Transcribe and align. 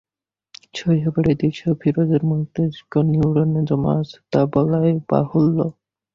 শৈশবের 0.75 1.25
এই 1.27 1.37
দৃশ্য 1.41 1.63
ফিরোজের 1.81 2.23
মস্তিষ্কের 2.25 3.05
নিউরোনে 3.05 3.61
জমা 3.69 3.91
আছে, 4.01 4.17
তা 4.31 4.41
বলাই 4.53 4.91
বাহুল্য। 5.09 5.57